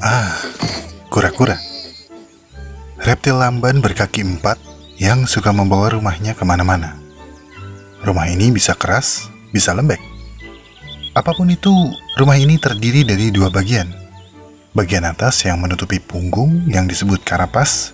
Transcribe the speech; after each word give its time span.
Ah, 0.00 0.32
kura-kura. 1.12 1.60
Reptil 3.04 3.36
lamban 3.36 3.84
berkaki 3.84 4.24
empat 4.24 4.56
yang 4.96 5.28
suka 5.28 5.52
membawa 5.52 5.92
rumahnya 5.92 6.32
ke 6.32 6.40
mana-mana. 6.40 6.96
Rumah 8.00 8.32
ini 8.32 8.48
bisa 8.48 8.72
keras, 8.72 9.28
bisa 9.52 9.76
lembek. 9.76 10.00
Apa 11.12 11.36
pun 11.36 11.52
itu, 11.52 11.68
rumah 12.16 12.40
ini 12.40 12.56
terdiri 12.56 13.04
dari 13.04 13.28
dua 13.28 13.52
bagian. 13.52 13.92
Bagian 14.72 15.04
atas 15.04 15.44
yang 15.44 15.60
menutupi 15.60 16.00
punggung 16.00 16.64
yang 16.64 16.88
disebut 16.88 17.20
karapas, 17.20 17.92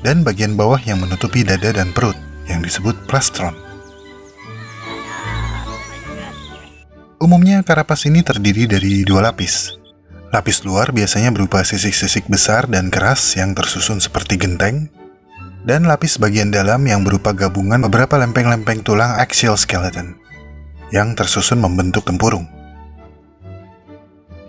dan 0.00 0.24
bagian 0.24 0.56
bawah 0.56 0.80
yang 0.80 1.04
menutupi 1.04 1.44
dada 1.44 1.76
dan 1.76 1.92
perut 1.92 2.16
yang 2.48 2.64
disebut 2.64 2.96
plastron. 3.04 3.52
Umumnya 7.20 7.60
karapas 7.60 8.08
ini 8.08 8.24
terdiri 8.24 8.64
dari 8.64 9.04
dua 9.04 9.28
lapis. 9.28 9.83
Lapis 10.34 10.66
luar 10.66 10.90
biasanya 10.90 11.30
berupa 11.30 11.62
sisik-sisik 11.62 12.26
besar 12.26 12.66
dan 12.66 12.90
keras 12.90 13.38
yang 13.38 13.54
tersusun 13.54 14.02
seperti 14.02 14.34
genteng, 14.34 14.90
dan 15.62 15.86
lapis 15.86 16.18
bagian 16.18 16.50
dalam 16.50 16.82
yang 16.90 17.06
berupa 17.06 17.30
gabungan 17.30 17.78
beberapa 17.86 18.18
lempeng-lempeng 18.18 18.82
tulang 18.82 19.14
axial 19.22 19.54
skeleton 19.54 20.18
yang 20.90 21.14
tersusun 21.14 21.62
membentuk 21.62 22.02
tempurung. 22.02 22.50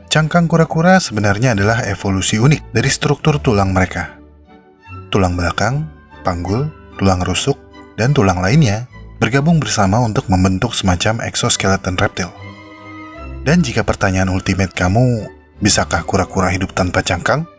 Cangkang 0.10 0.50
kura-kura 0.50 0.98
sebenarnya 0.98 1.54
adalah 1.54 1.86
evolusi 1.86 2.42
unik 2.42 2.74
dari 2.74 2.90
struktur 2.90 3.38
tulang 3.38 3.70
mereka. 3.70 4.18
Tulang 5.14 5.38
belakang, 5.38 5.86
panggul, 6.26 6.66
tulang 6.98 7.22
rusuk, 7.22 7.62
dan 7.94 8.10
tulang 8.10 8.42
lainnya 8.42 8.90
bergabung 9.22 9.62
bersama 9.62 10.02
untuk 10.02 10.26
membentuk 10.34 10.74
semacam 10.74 11.22
exoskeleton 11.22 11.94
reptil. 12.02 12.34
Dan 13.46 13.62
jika 13.62 13.86
pertanyaan 13.86 14.34
ultimate 14.34 14.74
kamu, 14.74 15.35
bisakah 15.66 16.06
kura-kura 16.06 16.54
hidup 16.54 16.78
tanpa 16.78 17.02
cangkang? 17.02 17.50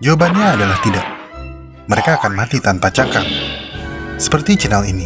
Jawabannya 0.00 0.56
adalah 0.56 0.80
tidak. 0.80 1.04
Mereka 1.84 2.16
akan 2.16 2.32
mati 2.32 2.64
tanpa 2.64 2.88
cangkang. 2.88 3.28
Seperti 4.16 4.56
channel 4.56 4.88
ini, 4.88 5.04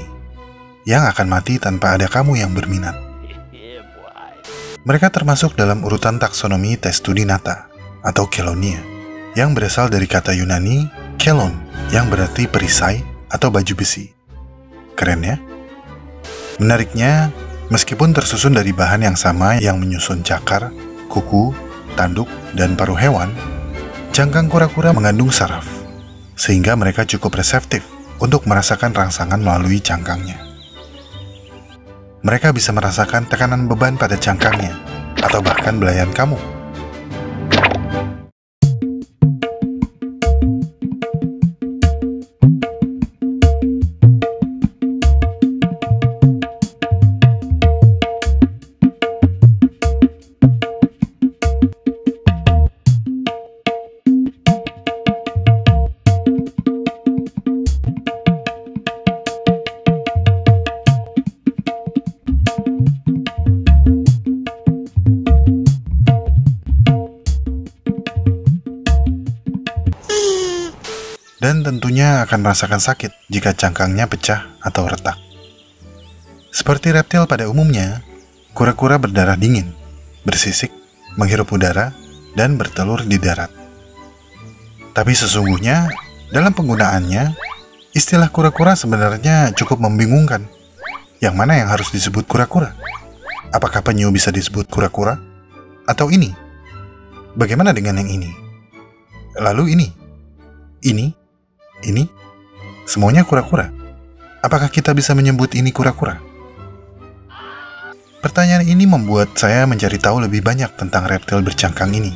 yang 0.86 1.02
akan 1.10 1.26
mati 1.26 1.58
tanpa 1.58 1.98
ada 1.98 2.06
kamu 2.06 2.38
yang 2.38 2.54
berminat. 2.54 2.94
Mereka 4.86 5.10
termasuk 5.10 5.58
dalam 5.58 5.82
urutan 5.82 6.22
taksonomi 6.22 6.78
Testudinata 6.78 7.66
atau 8.06 8.30
Kelonia, 8.30 8.78
yang 9.34 9.50
berasal 9.50 9.90
dari 9.90 10.06
kata 10.06 10.30
Yunani 10.30 10.86
kelon, 11.18 11.52
yang 11.90 12.06
berarti 12.06 12.46
perisai 12.46 13.02
atau 13.26 13.50
baju 13.50 13.74
besi. 13.74 14.14
Keren 14.94 15.26
ya? 15.26 15.36
Menariknya, 16.62 17.34
Meskipun 17.70 18.10
tersusun 18.10 18.58
dari 18.58 18.74
bahan 18.74 19.06
yang 19.06 19.14
sama 19.14 19.54
yang 19.62 19.78
menyusun 19.78 20.26
cakar, 20.26 20.74
kuku, 21.06 21.54
tanduk, 21.96 22.28
dan 22.52 22.74
paruh 22.74 22.98
hewan, 22.98 23.32
jangkang 24.10 24.50
kura-kura 24.50 24.90
mengandung 24.92 25.32
saraf, 25.32 25.66
sehingga 26.36 26.76
mereka 26.76 27.06
cukup 27.06 27.40
reseptif 27.40 27.86
untuk 28.20 28.44
merasakan 28.44 28.92
rangsangan 28.92 29.40
melalui 29.40 29.80
cangkangnya. 29.80 30.36
Mereka 32.20 32.52
bisa 32.52 32.70
merasakan 32.76 33.24
tekanan 33.24 33.64
beban 33.64 33.96
pada 33.96 34.20
cangkangnya, 34.20 34.76
atau 35.24 35.40
bahkan 35.40 35.80
belayan 35.80 36.12
kamu. 36.12 36.59
Dan 71.50 71.66
tentunya 71.66 72.22
akan 72.22 72.46
merasakan 72.46 72.78
sakit 72.78 73.26
jika 73.26 73.50
cangkangnya 73.50 74.06
pecah 74.06 74.54
atau 74.62 74.86
retak. 74.86 75.18
Seperti 76.54 76.94
reptil 76.94 77.26
pada 77.26 77.50
umumnya, 77.50 78.06
kura-kura 78.54 79.02
berdarah 79.02 79.34
dingin, 79.34 79.74
bersisik, 80.22 80.70
menghirup 81.18 81.50
udara, 81.50 81.90
dan 82.38 82.54
bertelur 82.54 83.02
di 83.02 83.18
darat. 83.18 83.50
Tapi 84.94 85.10
sesungguhnya, 85.10 85.90
dalam 86.30 86.54
penggunaannya, 86.54 87.34
istilah 87.98 88.30
kura-kura 88.30 88.78
sebenarnya 88.78 89.50
cukup 89.58 89.82
membingungkan. 89.82 90.46
Yang 91.18 91.34
mana 91.34 91.58
yang 91.58 91.66
harus 91.66 91.90
disebut 91.90 92.30
kura-kura? 92.30 92.78
Apakah 93.50 93.82
penyu 93.82 94.06
bisa 94.14 94.30
disebut 94.30 94.70
kura-kura? 94.70 95.18
Atau 95.90 96.14
ini? 96.14 96.30
Bagaimana 97.34 97.74
dengan 97.74 97.98
yang 97.98 98.22
ini? 98.22 98.30
Lalu 99.34 99.74
ini? 99.74 99.88
Ini? 100.86 101.19
Ini? 101.80 102.04
Semuanya 102.84 103.24
kura-kura. 103.24 103.72
Apakah 104.40 104.68
kita 104.72 104.92
bisa 104.92 105.16
menyebut 105.16 105.52
ini 105.56 105.72
kura-kura? 105.72 106.20
Pertanyaan 108.20 108.68
ini 108.68 108.84
membuat 108.84 109.32
saya 109.32 109.64
mencari 109.64 109.96
tahu 109.96 110.20
lebih 110.20 110.44
banyak 110.44 110.68
tentang 110.76 111.08
reptil 111.08 111.40
bercangkang 111.40 111.92
ini. 111.96 112.12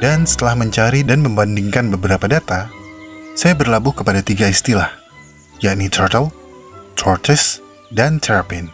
Dan 0.00 0.28
setelah 0.28 0.52
mencari 0.52 1.00
dan 1.00 1.24
membandingkan 1.24 1.88
beberapa 1.88 2.28
data, 2.28 2.68
saya 3.32 3.56
berlabuh 3.56 3.96
kepada 3.96 4.20
tiga 4.20 4.52
istilah, 4.52 4.92
yakni 5.64 5.88
turtle, 5.88 6.28
tortoise, 6.92 7.64
dan 7.88 8.20
terrapin. 8.20 8.68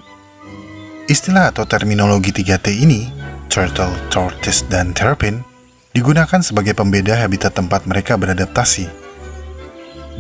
Istilah 1.06 1.54
atau 1.54 1.62
terminologi 1.71 2.34
3T 2.34 2.66
ini, 2.82 3.06
turtle, 3.47 3.94
tortoise, 4.10 4.66
dan 4.66 4.91
terrapin, 4.91 5.47
digunakan 5.94 6.42
sebagai 6.42 6.75
pembeda 6.75 7.15
habitat 7.15 7.54
tempat 7.54 7.87
mereka 7.87 8.19
beradaptasi 8.19 9.00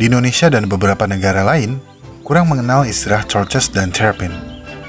di 0.00 0.08
Indonesia 0.08 0.48
dan 0.48 0.64
beberapa 0.64 1.04
negara 1.04 1.44
lain, 1.44 1.76
kurang 2.24 2.48
mengenal 2.48 2.88
istilah 2.88 3.20
tortoise 3.28 3.68
dan 3.68 3.92
terrapin 3.92 4.32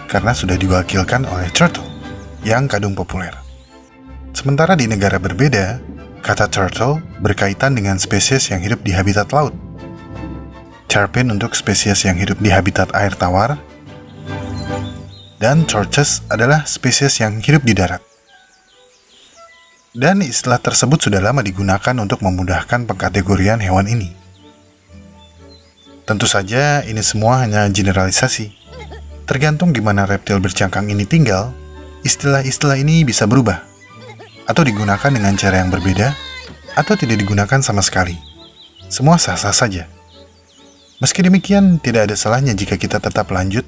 karena 0.07 0.31
sudah 0.31 0.55
diwakilkan 0.55 1.27
oleh 1.27 1.51
turtle 1.51 1.83
yang 2.47 2.63
kadung 2.71 2.95
populer. 2.95 3.35
Sementara 4.31 4.71
di 4.79 4.87
negara 4.87 5.19
berbeda, 5.19 5.83
kata 6.23 6.47
turtle 6.47 7.03
berkaitan 7.19 7.75
dengan 7.75 7.99
spesies 7.99 8.55
yang 8.55 8.63
hidup 8.63 8.87
di 8.87 8.95
habitat 8.95 9.35
laut. 9.35 9.51
Terrapin 10.87 11.27
untuk 11.27 11.59
spesies 11.59 12.07
yang 12.07 12.15
hidup 12.15 12.39
di 12.39 12.47
habitat 12.47 12.87
air 12.95 13.11
tawar, 13.11 13.59
dan 15.43 15.67
tortoise 15.67 16.23
adalah 16.31 16.63
spesies 16.63 17.19
yang 17.19 17.43
hidup 17.43 17.67
di 17.67 17.75
darat. 17.75 17.99
Dan 19.91 20.23
istilah 20.23 20.63
tersebut 20.63 21.03
sudah 21.03 21.19
lama 21.19 21.43
digunakan 21.43 21.99
untuk 21.99 22.23
memudahkan 22.23 22.87
pengkategorian 22.87 23.59
hewan 23.59 23.91
ini. 23.91 24.20
Tentu 26.05 26.25
saja 26.25 26.81
ini 26.81 26.99
semua 27.05 27.45
hanya 27.45 27.69
generalisasi. 27.69 28.51
Tergantung 29.29 29.71
di 29.71 29.79
mana 29.79 30.09
reptil 30.09 30.41
bercangkang 30.41 30.89
ini 30.89 31.05
tinggal, 31.05 31.53
istilah-istilah 32.03 32.81
ini 32.81 33.05
bisa 33.05 33.29
berubah 33.29 33.63
atau 34.49 34.65
digunakan 34.65 35.11
dengan 35.13 35.37
cara 35.37 35.61
yang 35.63 35.69
berbeda 35.71 36.11
atau 36.75 36.93
tidak 36.97 37.21
digunakan 37.21 37.61
sama 37.63 37.79
sekali. 37.79 38.17
Semua 38.91 39.15
sah-sah 39.15 39.55
saja. 39.55 39.87
Meski 40.99 41.23
demikian, 41.23 41.79
tidak 41.79 42.11
ada 42.11 42.15
salahnya 42.19 42.53
jika 42.53 42.75
kita 42.75 42.99
tetap 42.99 43.31
lanjut 43.31 43.63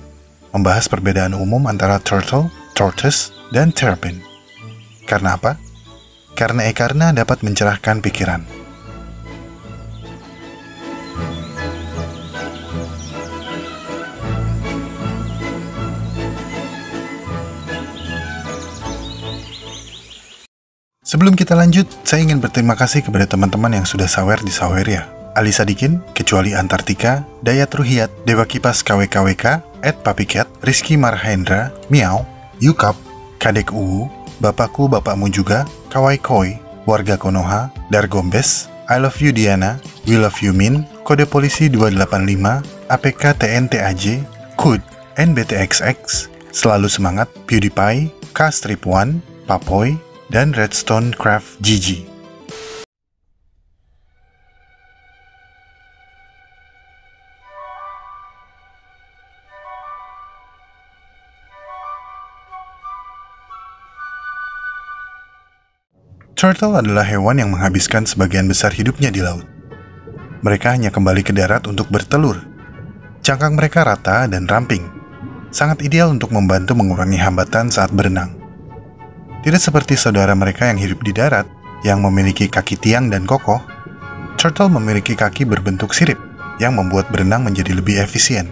membahas 0.54 0.86
perbedaan 0.86 1.34
umum 1.34 1.66
antara 1.66 1.98
turtle, 1.98 2.52
tortoise, 2.78 3.34
dan 3.50 3.74
terrapin. 3.74 4.22
Karena 5.10 5.40
apa? 5.40 5.58
Karena 6.38 6.70
ekarna 6.70 7.10
dapat 7.10 7.42
mencerahkan 7.42 8.06
pikiran. 8.06 8.63
Sebelum 21.14 21.38
kita 21.38 21.54
lanjut, 21.54 21.86
saya 22.02 22.26
ingin 22.26 22.42
berterima 22.42 22.74
kasih 22.74 23.06
kepada 23.06 23.30
teman-teman 23.30 23.70
yang 23.70 23.86
sudah 23.86 24.10
sawer 24.10 24.42
di 24.42 24.50
Saweria. 24.50 25.06
Ali 25.38 25.54
Sadikin, 25.54 26.02
Kecuali 26.18 26.58
Antartika, 26.58 27.22
Dayat 27.46 27.70
Ruhiat, 27.70 28.10
Dewa 28.26 28.50
Kipas 28.50 28.82
KWKWK, 28.82 29.62
Ed 29.86 30.02
Papiket, 30.02 30.50
Rizky 30.66 30.98
Marhendra, 30.98 31.70
Miau, 31.94 32.26
Yukap, 32.58 32.98
Kadek 33.38 33.70
Uu, 33.70 34.10
Bapakku 34.42 34.90
Bapakmu 34.90 35.30
Juga, 35.30 35.70
Kawai 35.94 36.18
Koi, 36.18 36.58
Warga 36.90 37.14
Konoha, 37.22 37.70
Dargombes, 37.94 38.66
I 38.90 38.98
Love 38.98 39.22
You 39.22 39.30
Diana, 39.30 39.78
We 40.10 40.18
Love 40.18 40.42
You 40.42 40.50
Min, 40.50 40.82
Kode 41.06 41.30
Polisi 41.30 41.70
285, 41.70 42.90
APK 42.90 43.38
TNTAJ, 43.38 44.04
KUD, 44.58 44.82
NBTXX, 45.22 46.26
Selalu 46.50 46.90
Semangat, 46.90 47.30
PewDiePie, 47.46 48.10
K-Strip 48.34 48.82
One, 48.90 49.22
Papoy, 49.46 49.94
dan 50.32 50.56
Redstone 50.56 51.12
Craft 51.12 51.60
GG. 51.60 52.14
Turtle 66.44 66.76
adalah 66.76 67.08
hewan 67.08 67.40
yang 67.40 67.56
menghabiskan 67.56 68.04
sebagian 68.04 68.52
besar 68.52 68.76
hidupnya 68.76 69.08
di 69.08 69.24
laut. 69.24 69.48
Mereka 70.44 70.76
hanya 70.76 70.92
kembali 70.92 71.24
ke 71.24 71.32
darat 71.32 71.64
untuk 71.72 71.88
bertelur. 71.88 72.36
Cangkang 73.24 73.56
mereka 73.56 73.88
rata 73.88 74.28
dan 74.28 74.44
ramping, 74.44 74.84
sangat 75.56 75.80
ideal 75.88 76.12
untuk 76.12 76.36
membantu 76.36 76.76
mengurangi 76.76 77.16
hambatan 77.16 77.72
saat 77.72 77.96
berenang. 77.96 78.43
Tidak 79.44 79.60
seperti 79.60 80.00
saudara 80.00 80.32
mereka 80.40 80.72
yang 80.72 80.80
hidup 80.80 81.04
di 81.04 81.12
darat, 81.12 81.44
yang 81.84 82.00
memiliki 82.00 82.48
kaki 82.48 82.80
tiang 82.80 83.12
dan 83.12 83.28
kokoh, 83.28 83.60
turtle 84.40 84.72
memiliki 84.72 85.20
kaki 85.20 85.44
berbentuk 85.44 85.92
sirip 85.92 86.16
yang 86.64 86.80
membuat 86.80 87.12
berenang 87.12 87.44
menjadi 87.44 87.76
lebih 87.76 88.00
efisien. 88.00 88.48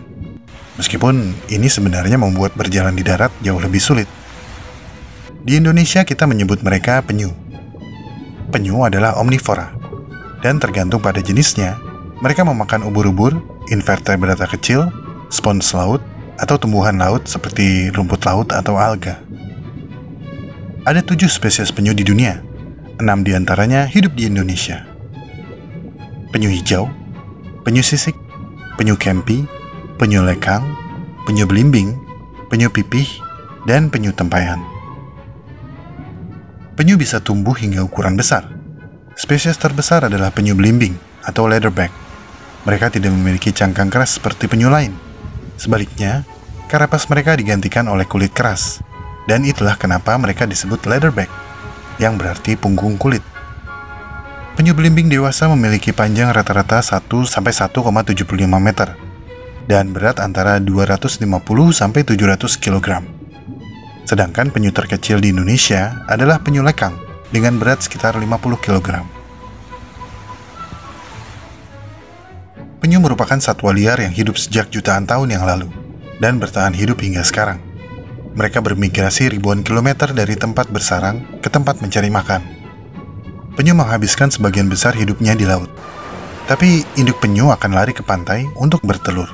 Meskipun 0.76 1.32
ini 1.48 1.72
sebenarnya 1.72 2.20
membuat 2.20 2.60
berjalan 2.60 2.92
di 2.92 3.08
darat 3.08 3.32
jauh 3.40 3.64
lebih 3.64 3.80
sulit. 3.80 4.10
Di 5.48 5.64
Indonesia 5.64 6.04
kita 6.04 6.28
menyebut 6.28 6.60
mereka 6.60 7.00
penyu. 7.00 7.32
Penyu 8.52 8.84
adalah 8.84 9.16
omnivora, 9.16 9.72
dan 10.44 10.60
tergantung 10.60 11.00
pada 11.00 11.24
jenisnya, 11.24 11.80
mereka 12.20 12.44
memakan 12.44 12.84
ubur-ubur, 12.84 13.40
invertebrata 13.72 14.44
kecil, 14.44 14.92
spons 15.32 15.72
laut, 15.72 16.04
atau 16.36 16.60
tumbuhan 16.60 17.00
laut 17.00 17.32
seperti 17.32 17.96
rumput 17.96 18.28
laut 18.28 18.52
atau 18.52 18.76
alga. 18.76 19.31
Ada 20.81 21.06
tujuh 21.06 21.30
spesies 21.30 21.69
penyu 21.69 21.94
di 21.94 22.01
dunia, 22.01 22.42
enam 22.98 23.22
di 23.22 23.38
antaranya 23.38 23.86
hidup 23.86 24.18
di 24.18 24.25
Indonesia. 24.25 24.81
Penyu 26.33 26.50
hijau, 26.50 26.89
penyu 27.62 27.86
sisik, 27.86 28.18
penyu 28.81 28.98
kempi, 28.98 29.45
penyu 30.01 30.25
lekang, 30.25 30.66
penyu 31.30 31.45
belimbing, 31.45 31.94
penyu 32.50 32.74
pipih, 32.74 33.06
dan 33.69 33.94
penyu 33.94 34.10
tempayan. 34.10 34.57
Penyu 36.74 36.98
bisa 36.98 37.22
tumbuh 37.22 37.54
hingga 37.54 37.86
ukuran 37.86 38.18
besar, 38.18 38.50
Spesies 39.22 39.60
terbesar 39.60 40.07
adalah 40.10 40.34
penyu 40.34 40.57
belimbing 40.57 40.98
atau 41.22 41.45
leatherback. 41.45 41.94
Mereka 42.66 42.89
tidak 42.89 43.13
memiliki 43.13 43.54
cangkang 43.54 43.94
keras 43.94 44.18
seperti 44.18 44.50
penyu 44.50 44.66
lain. 44.66 44.98
Sebaliknya, 45.62 46.25
karapas 46.66 47.06
mereka 47.06 47.38
digantikan 47.38 47.86
oleh 47.86 48.10
kulit 48.10 48.34
keras. 48.34 48.81
Dan 49.30 49.46
itulah 49.46 49.78
kenapa 49.78 50.18
mereka 50.18 50.50
disebut 50.50 50.86
leatherback, 50.90 51.30
yang 52.02 52.18
berarti 52.18 52.58
punggung 52.58 52.98
kulit. 52.98 53.22
Penyu 54.58 54.76
belimbing 54.76 55.08
dewasa 55.08 55.48
memiliki 55.48 55.96
panjang 55.96 56.34
rata-rata 56.34 56.84
1 56.84 57.08
sampai 57.26 57.54
1,75 57.56 58.26
meter 58.60 58.94
dan 59.70 59.96
berat 59.96 60.20
antara 60.20 60.60
250 60.60 61.24
sampai 61.72 62.02
700 62.04 62.60
kg. 62.60 63.00
Sedangkan 64.04 64.52
penyu 64.52 64.76
terkecil 64.76 65.24
di 65.24 65.32
Indonesia 65.32 66.04
adalah 66.10 66.44
penyu 66.44 66.66
lekang 66.66 66.98
dengan 67.32 67.56
berat 67.56 67.88
sekitar 67.88 68.20
50 68.20 68.28
kg. 68.60 69.08
Penyu 72.84 72.98
merupakan 73.00 73.40
satwa 73.40 73.72
liar 73.72 74.02
yang 74.04 74.12
hidup 74.12 74.36
sejak 74.36 74.68
jutaan 74.74 75.08
tahun 75.08 75.38
yang 75.38 75.46
lalu 75.48 75.70
dan 76.20 76.42
bertahan 76.42 76.76
hidup 76.76 77.00
hingga 77.00 77.24
sekarang. 77.24 77.71
Mereka 78.31 78.63
bermigrasi 78.63 79.28
ribuan 79.28 79.63
kilometer 79.63 80.16
dari 80.16 80.39
tempat 80.39 80.72
bersarang 80.72 81.42
ke 81.44 81.51
tempat 81.51 81.83
mencari 81.83 82.07
makan. 82.07 82.42
Penyu 83.60 83.75
menghabiskan 83.75 84.31
sebagian 84.31 84.72
besar 84.72 84.95
hidupnya 84.95 85.36
di 85.36 85.44
laut. 85.44 85.68
Tapi 86.48 86.83
induk 86.95 87.19
penyu 87.19 87.51
akan 87.51 87.72
lari 87.75 87.92
ke 87.92 88.04
pantai 88.04 88.48
untuk 88.56 88.80
bertelur. 88.88 89.28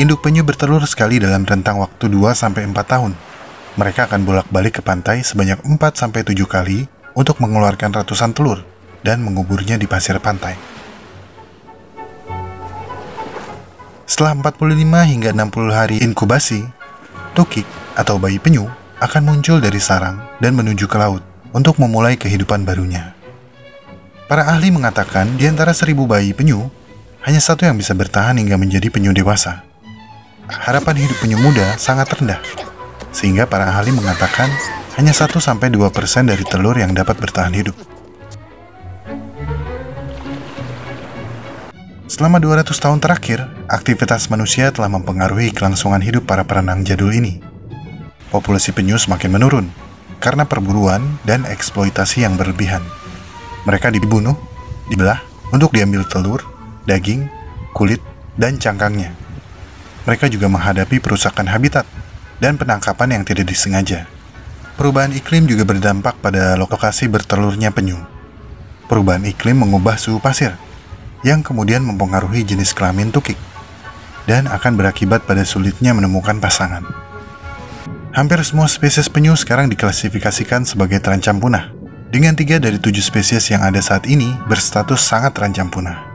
Induk 0.00 0.24
penyu 0.24 0.40
bertelur 0.40 0.80
sekali 0.88 1.20
dalam 1.20 1.44
rentang 1.44 1.80
waktu 1.80 2.08
2-4 2.08 2.72
tahun 2.88 3.12
mereka 3.78 4.10
akan 4.10 4.26
bolak-balik 4.26 4.80
ke 4.80 4.82
pantai 4.82 5.22
sebanyak 5.22 5.62
4-7 5.62 6.34
kali 6.50 6.90
untuk 7.14 7.38
mengeluarkan 7.38 7.94
ratusan 7.94 8.34
telur 8.34 8.66
dan 9.06 9.22
menguburnya 9.22 9.78
di 9.78 9.86
pasir 9.86 10.18
pantai. 10.18 10.58
Setelah 14.10 14.34
45 14.42 14.74
hingga 15.06 15.30
60 15.30 15.70
hari 15.70 15.96
inkubasi, 16.02 16.66
tukik 17.32 17.66
atau 17.94 18.16
bayi 18.16 18.40
penyu 18.40 18.66
akan 19.00 19.22
muncul 19.24 19.58
dari 19.58 19.80
sarang 19.80 20.20
dan 20.38 20.52
menuju 20.56 20.84
ke 20.86 20.96
laut 21.00 21.24
untuk 21.50 21.80
memulai 21.80 22.14
kehidupan 22.14 22.62
barunya. 22.62 23.16
Para 24.30 24.46
ahli 24.46 24.70
mengatakan 24.70 25.34
di 25.34 25.50
antara 25.50 25.74
seribu 25.74 26.06
bayi 26.06 26.30
penyu, 26.30 26.70
hanya 27.26 27.42
satu 27.42 27.66
yang 27.66 27.74
bisa 27.74 27.92
bertahan 27.92 28.38
hingga 28.38 28.54
menjadi 28.54 28.86
penyu 28.88 29.10
dewasa. 29.10 29.66
Harapan 30.46 31.06
hidup 31.06 31.18
penyu 31.22 31.38
muda 31.38 31.78
sangat 31.78 32.10
rendah 32.14 32.38
sehingga 33.10 33.46
para 33.46 33.66
ahli 33.66 33.90
mengatakan 33.90 34.50
hanya 34.98 35.12
1-2% 35.14 35.40
dari 36.26 36.44
telur 36.46 36.76
yang 36.78 36.94
dapat 36.94 37.18
bertahan 37.18 37.54
hidup. 37.54 37.74
Selama 42.10 42.42
200 42.42 42.74
tahun 42.74 42.98
terakhir, 42.98 43.46
aktivitas 43.70 44.34
manusia 44.34 44.74
telah 44.74 44.90
mempengaruhi 44.90 45.54
kelangsungan 45.54 46.02
hidup 46.02 46.26
para 46.26 46.42
perenang 46.42 46.82
jadul 46.82 47.14
ini. 47.14 47.38
Populasi 48.34 48.74
penyu 48.74 48.98
semakin 48.98 49.30
menurun 49.30 49.70
karena 50.18 50.42
perburuan 50.42 51.22
dan 51.22 51.46
eksploitasi 51.46 52.26
yang 52.26 52.34
berlebihan. 52.34 52.82
Mereka 53.62 53.94
dibunuh, 53.94 54.34
dibelah 54.90 55.22
untuk 55.54 55.70
diambil 55.70 56.02
telur, 56.02 56.42
daging, 56.82 57.30
kulit, 57.78 58.02
dan 58.34 58.58
cangkangnya. 58.58 59.14
Mereka 60.02 60.26
juga 60.34 60.50
menghadapi 60.50 60.98
perusakan 60.98 61.46
habitat 61.46 61.86
dan 62.42 62.58
penangkapan 62.58 63.22
yang 63.22 63.22
tidak 63.22 63.46
disengaja. 63.46 64.10
Perubahan 64.74 65.14
iklim 65.14 65.46
juga 65.46 65.62
berdampak 65.62 66.18
pada 66.18 66.58
lokasi 66.58 67.06
bertelurnya 67.06 67.70
penyu. 67.70 68.02
Perubahan 68.90 69.22
iklim 69.30 69.62
mengubah 69.62 69.94
suhu 69.94 70.18
pasir, 70.18 70.58
yang 71.22 71.44
kemudian 71.44 71.84
mempengaruhi 71.84 72.42
jenis 72.42 72.74
kelamin 72.74 73.14
tukik, 73.14 73.36
dan 74.26 74.50
akan 74.50 74.76
berakibat 74.76 75.24
pada 75.24 75.46
sulitnya 75.46 75.94
menemukan 75.94 76.42
pasangan. 76.42 76.82
Hampir 78.10 78.42
semua 78.42 78.66
spesies 78.66 79.06
penyu 79.06 79.38
sekarang 79.38 79.70
diklasifikasikan 79.70 80.66
sebagai 80.66 80.98
terancam 80.98 81.38
punah, 81.38 81.70
dengan 82.10 82.34
tiga 82.34 82.58
dari 82.58 82.82
tujuh 82.82 83.02
spesies 83.02 83.46
yang 83.54 83.62
ada 83.62 83.78
saat 83.78 84.10
ini 84.10 84.34
berstatus 84.50 84.98
sangat 84.98 85.38
terancam 85.38 85.70
punah. 85.70 86.09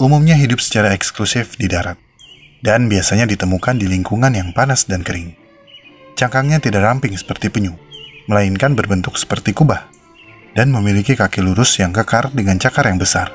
Umumnya 0.00 0.32
hidup 0.32 0.64
secara 0.64 0.96
eksklusif 0.96 1.60
di 1.60 1.68
darat, 1.68 2.00
dan 2.64 2.88
biasanya 2.88 3.28
ditemukan 3.28 3.76
di 3.76 3.84
lingkungan 3.84 4.32
yang 4.32 4.56
panas 4.56 4.88
dan 4.88 5.04
kering. 5.04 5.36
Cangkangnya 6.16 6.56
tidak 6.56 6.88
ramping 6.88 7.12
seperti 7.12 7.52
penyu, 7.52 7.76
melainkan 8.32 8.72
berbentuk 8.72 9.20
seperti 9.20 9.52
kubah, 9.52 9.92
dan 10.56 10.72
memiliki 10.72 11.12
kaki 11.12 11.44
lurus 11.44 11.76
yang 11.76 11.92
kekar 11.92 12.32
dengan 12.32 12.56
cakar 12.56 12.88
yang 12.88 12.96
besar. 12.96 13.28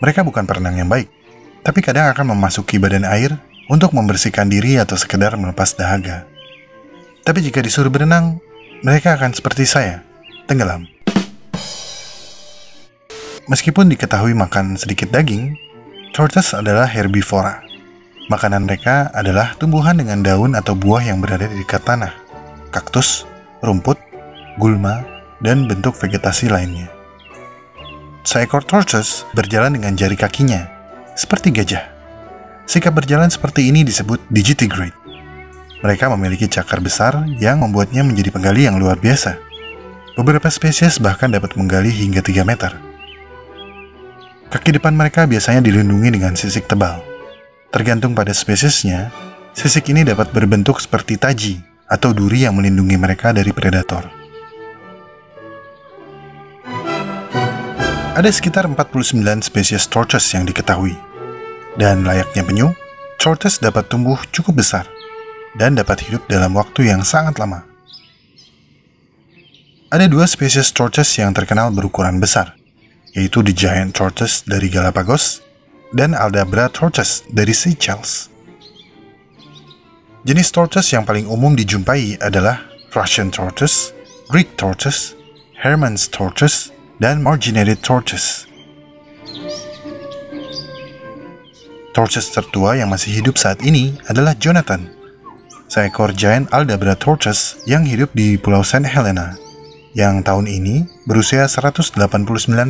Mereka 0.00 0.24
bukan 0.24 0.48
perenang 0.48 0.80
yang 0.80 0.88
baik, 0.88 1.12
tapi 1.60 1.84
kadang 1.84 2.08
akan 2.08 2.32
memasuki 2.32 2.80
badan 2.80 3.04
air 3.04 3.36
untuk 3.68 3.92
membersihkan 3.92 4.48
diri 4.48 4.80
atau 4.80 4.96
sekedar 4.96 5.36
melepas 5.36 5.76
dahaga. 5.76 6.24
Tapi 7.24 7.44
jika 7.44 7.60
disuruh 7.60 7.92
berenang, 7.92 8.40
mereka 8.80 9.20
akan 9.20 9.36
seperti 9.36 9.68
saya, 9.68 10.00
tenggelam. 10.48 10.93
Meskipun 13.44 13.92
diketahui 13.92 14.32
makan 14.32 14.80
sedikit 14.80 15.12
daging, 15.12 15.52
tortoise 16.16 16.56
adalah 16.56 16.88
herbivora. 16.88 17.60
Makanan 18.32 18.64
mereka 18.64 19.12
adalah 19.12 19.52
tumbuhan 19.60 20.00
dengan 20.00 20.24
daun 20.24 20.56
atau 20.56 20.72
buah 20.72 21.04
yang 21.04 21.20
berada 21.20 21.44
di 21.44 21.60
dekat 21.60 21.84
tanah, 21.84 22.08
kaktus, 22.72 23.28
rumput, 23.60 24.00
gulma, 24.56 25.04
dan 25.44 25.68
bentuk 25.68 25.92
vegetasi 25.92 26.48
lainnya. 26.48 26.88
Seekor 28.24 28.64
tortoise 28.64 29.28
berjalan 29.36 29.76
dengan 29.76 29.92
jari 29.92 30.16
kakinya, 30.16 30.64
seperti 31.12 31.52
gajah. 31.52 31.84
Sikap 32.64 32.96
berjalan 32.96 33.28
seperti 33.28 33.68
ini 33.68 33.84
disebut 33.84 34.24
digitigrade. 34.32 34.96
Mereka 35.84 36.08
memiliki 36.16 36.48
cakar 36.48 36.80
besar 36.80 37.28
yang 37.36 37.60
membuatnya 37.60 38.00
menjadi 38.00 38.32
penggali 38.32 38.64
yang 38.64 38.80
luar 38.80 38.96
biasa. 38.96 39.36
Beberapa 40.16 40.48
spesies 40.48 40.96
bahkan 40.96 41.28
dapat 41.28 41.60
menggali 41.60 41.92
hingga 41.92 42.24
3 42.24 42.40
meter. 42.40 42.72
Kaki 44.54 44.78
depan 44.78 44.94
mereka 44.94 45.26
biasanya 45.26 45.58
dilindungi 45.66 46.14
dengan 46.14 46.38
sisik 46.38 46.70
tebal. 46.70 47.02
Tergantung 47.74 48.14
pada 48.14 48.30
spesiesnya, 48.30 49.10
sisik 49.50 49.90
ini 49.90 50.06
dapat 50.06 50.30
berbentuk 50.30 50.78
seperti 50.78 51.18
taji 51.18 51.58
atau 51.90 52.14
duri 52.14 52.46
yang 52.46 52.54
melindungi 52.54 52.94
mereka 52.94 53.34
dari 53.34 53.50
predator. 53.50 54.06
Ada 58.14 58.30
sekitar 58.30 58.70
49 58.70 59.42
spesies 59.42 59.90
tortoise 59.90 60.30
yang 60.38 60.46
diketahui. 60.46 60.94
Dan 61.74 62.06
layaknya 62.06 62.46
penyu, 62.46 62.70
tortoise 63.18 63.58
dapat 63.58 63.90
tumbuh 63.90 64.22
cukup 64.30 64.62
besar 64.62 64.86
dan 65.58 65.74
dapat 65.74 66.06
hidup 66.06 66.30
dalam 66.30 66.54
waktu 66.54 66.94
yang 66.94 67.02
sangat 67.02 67.42
lama. 67.42 67.66
Ada 69.90 70.06
dua 70.06 70.30
spesies 70.30 70.70
tortoise 70.70 71.18
yang 71.18 71.34
terkenal 71.34 71.74
berukuran 71.74 72.22
besar, 72.22 72.54
yaitu 73.14 73.40
the 73.46 73.54
giant 73.54 73.94
tortoise 73.94 74.42
dari 74.42 74.66
Galapagos 74.66 75.40
dan 75.94 76.12
Aldabra 76.18 76.66
tortoise 76.68 77.22
dari 77.30 77.54
Seychelles. 77.54 78.28
Jenis 80.26 80.50
tortoise 80.50 80.90
yang 80.90 81.06
paling 81.06 81.30
umum 81.30 81.54
dijumpai 81.54 82.18
adalah 82.18 82.66
Russian 82.90 83.30
tortoise, 83.30 83.94
Greek 84.26 84.58
tortoise, 84.58 85.14
Hermann's 85.54 86.10
tortoise, 86.10 86.74
dan 86.98 87.22
marginated 87.22 87.78
tortoise. 87.84 88.48
Tortoise 91.94 92.34
tertua 92.34 92.74
yang 92.74 92.90
masih 92.90 93.22
hidup 93.22 93.38
saat 93.38 93.62
ini 93.62 93.94
adalah 94.10 94.34
Jonathan, 94.34 94.90
seekor 95.70 96.10
giant 96.10 96.50
Aldabra 96.50 96.98
tortoise 96.98 97.62
yang 97.70 97.86
hidup 97.86 98.10
di 98.16 98.34
Pulau 98.34 98.66
Saint 98.66 98.82
Helena, 98.82 99.38
yang 99.94 100.26
tahun 100.26 100.50
ini 100.50 100.84
berusia 101.06 101.46
189 101.46 101.94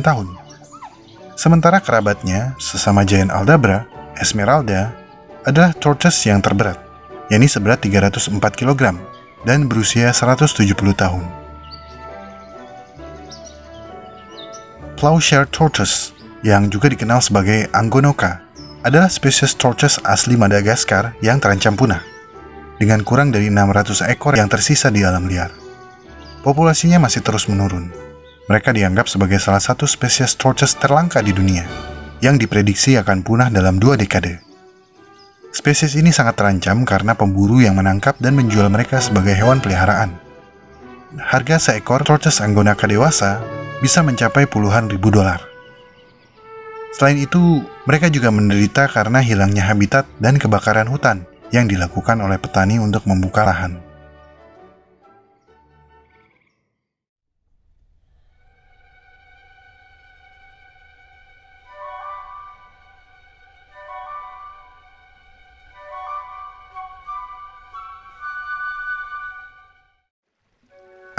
tahun. 0.05 0.27
Sementara 1.35 1.81
kerabatnya, 1.81 2.55
sesama 2.61 3.03
giant 3.03 3.33
Aldabra, 3.33 3.89
Esmeralda, 4.15 4.95
adalah 5.43 5.75
tortoise 5.75 6.23
yang 6.23 6.39
terberat, 6.39 6.79
yakni 7.27 7.49
seberat 7.49 7.83
304 7.83 8.31
kg 8.55 8.95
dan 9.43 9.67
berusia 9.67 10.13
170 10.15 10.71
tahun. 10.95 11.25
Plowshare 14.95 15.49
tortoise, 15.51 16.15
yang 16.39 16.71
juga 16.71 16.87
dikenal 16.87 17.19
sebagai 17.19 17.67
Angonoka, 17.75 18.45
adalah 18.85 19.09
spesies 19.11 19.57
tortoise 19.57 19.99
asli 20.05 20.37
Madagaskar 20.39 21.17
yang 21.19 21.41
terancam 21.41 21.75
punah, 21.75 21.99
dengan 22.79 23.03
kurang 23.03 23.33
dari 23.33 23.51
600 23.51 24.07
ekor 24.13 24.37
yang 24.39 24.47
tersisa 24.47 24.87
di 24.87 25.03
alam 25.03 25.27
liar. 25.27 25.64
Populasinya 26.45 27.01
masih 27.01 27.25
terus 27.25 27.49
menurun. 27.49 27.89
Mereka 28.45 28.69
dianggap 28.69 29.09
sebagai 29.09 29.41
salah 29.41 29.57
satu 29.57 29.89
spesies 29.89 30.37
tortoise 30.37 30.77
terlangka 30.77 31.17
di 31.25 31.33
dunia, 31.33 31.65
yang 32.21 32.37
diprediksi 32.37 32.93
akan 33.01 33.25
punah 33.25 33.49
dalam 33.49 33.81
dua 33.81 33.97
dekade. 33.97 34.45
Spesies 35.49 35.97
ini 35.97 36.13
sangat 36.13 36.37
terancam 36.37 36.85
karena 36.85 37.17
pemburu 37.17 37.65
yang 37.65 37.73
menangkap 37.73 38.13
dan 38.21 38.37
menjual 38.37 38.69
mereka 38.69 39.01
sebagai 39.01 39.33
hewan 39.33 39.57
peliharaan. 39.57 40.13
Harga 41.17 41.57
seekor 41.57 42.05
tortoise 42.05 42.37
angonaka 42.45 42.85
dewasa 42.85 43.41
bisa 43.81 44.05
mencapai 44.05 44.45
puluhan 44.45 44.85
ribu 44.85 45.09
dolar. 45.09 45.41
Selain 46.93 47.17
itu, 47.17 47.65
mereka 47.89 48.13
juga 48.13 48.29
menderita 48.29 48.85
karena 48.85 49.17
hilangnya 49.17 49.65
habitat 49.65 50.05
dan 50.21 50.37
kebakaran 50.37 50.93
hutan 50.93 51.25
yang 51.49 51.65
dilakukan 51.65 52.21
oleh 52.21 52.37
petani 52.37 52.77
untuk 52.77 53.09
membuka 53.09 53.41
lahan. 53.41 53.84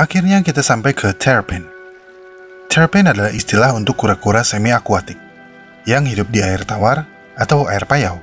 Akhirnya 0.06 0.38
kita 0.38 0.62
sampai 0.62 0.94
ke 0.94 1.10
terrapin. 1.18 1.66
Terrapin 2.70 3.10
adalah 3.10 3.34
istilah 3.34 3.74
untuk 3.74 3.98
kura-kura 3.98 4.46
semi-akuatik 4.46 5.18
yang 5.82 6.06
hidup 6.06 6.30
di 6.30 6.38
air 6.38 6.62
tawar 6.62 7.02
atau 7.34 7.66
air 7.66 7.82
payau. 7.90 8.22